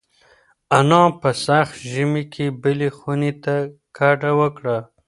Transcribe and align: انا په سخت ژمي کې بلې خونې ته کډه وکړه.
انا 0.77 1.03
په 1.19 1.29
سخت 1.45 1.75
ژمي 1.91 2.23
کې 2.33 2.45
بلې 2.61 2.89
خونې 2.97 3.31
ته 3.43 3.55
کډه 3.97 4.31
وکړه. 4.39 4.77